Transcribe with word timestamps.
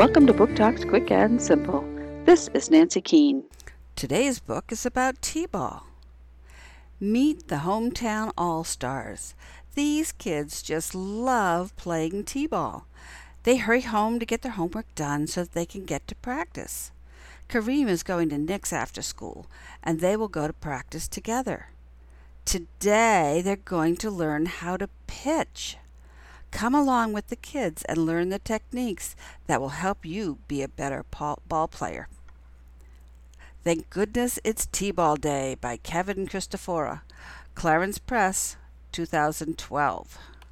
Welcome 0.00 0.26
to 0.28 0.32
Book 0.32 0.56
Talks 0.56 0.82
Quick 0.82 1.10
and 1.10 1.42
Simple. 1.42 1.84
This 2.24 2.48
is 2.54 2.70
Nancy 2.70 3.02
Keane. 3.02 3.44
Today's 3.96 4.40
book 4.40 4.72
is 4.72 4.86
about 4.86 5.20
T 5.20 5.44
ball. 5.44 5.88
Meet 6.98 7.48
the 7.48 7.56
hometown 7.56 8.32
all 8.38 8.64
stars. 8.64 9.34
These 9.74 10.12
kids 10.12 10.62
just 10.62 10.94
love 10.94 11.76
playing 11.76 12.24
T 12.24 12.46
ball. 12.46 12.86
They 13.42 13.58
hurry 13.58 13.82
home 13.82 14.18
to 14.18 14.24
get 14.24 14.40
their 14.40 14.52
homework 14.52 14.86
done 14.94 15.26
so 15.26 15.42
that 15.42 15.52
they 15.52 15.66
can 15.66 15.84
get 15.84 16.08
to 16.08 16.14
practice. 16.14 16.92
Kareem 17.50 17.86
is 17.86 18.02
going 18.02 18.30
to 18.30 18.38
Nick's 18.38 18.72
after 18.72 19.02
school, 19.02 19.48
and 19.82 20.00
they 20.00 20.16
will 20.16 20.28
go 20.28 20.46
to 20.46 20.54
practice 20.54 21.08
together. 21.08 21.66
Today, 22.46 23.42
they're 23.44 23.56
going 23.56 23.96
to 23.96 24.10
learn 24.10 24.46
how 24.46 24.78
to 24.78 24.88
pitch. 25.06 25.76
Come 26.50 26.74
along 26.74 27.12
with 27.12 27.28
the 27.28 27.36
kids 27.36 27.82
and 27.84 27.98
learn 27.98 28.28
the 28.28 28.38
techniques 28.38 29.16
that 29.46 29.60
will 29.60 29.70
help 29.70 30.04
you 30.04 30.38
be 30.48 30.62
a 30.62 30.68
better 30.68 31.04
ball 31.10 31.68
player. 31.68 32.08
Thank 33.62 33.90
goodness 33.90 34.38
it's 34.42 34.66
T-Ball 34.66 35.16
Day 35.16 35.56
by 35.60 35.76
Kevin 35.76 36.26
Christofora. 36.26 37.02
Clarence 37.54 37.98
Press, 37.98 38.56
2012. 38.92 40.18